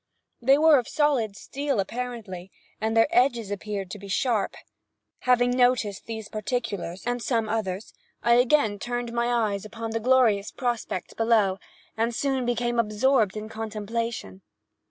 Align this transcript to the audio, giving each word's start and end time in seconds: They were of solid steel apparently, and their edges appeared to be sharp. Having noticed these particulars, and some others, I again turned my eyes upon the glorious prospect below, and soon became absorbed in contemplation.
They 0.41 0.57
were 0.57 0.79
of 0.79 0.87
solid 0.87 1.35
steel 1.35 1.79
apparently, 1.79 2.49
and 2.81 2.97
their 2.97 3.05
edges 3.11 3.51
appeared 3.51 3.91
to 3.91 3.99
be 3.99 4.07
sharp. 4.07 4.55
Having 5.29 5.51
noticed 5.51 6.07
these 6.07 6.27
particulars, 6.27 7.05
and 7.05 7.21
some 7.21 7.47
others, 7.47 7.93
I 8.23 8.33
again 8.33 8.79
turned 8.79 9.13
my 9.13 9.31
eyes 9.31 9.63
upon 9.63 9.91
the 9.91 9.99
glorious 9.99 10.49
prospect 10.49 11.15
below, 11.17 11.59
and 11.95 12.15
soon 12.15 12.47
became 12.47 12.79
absorbed 12.79 13.37
in 13.37 13.47
contemplation. 13.47 14.41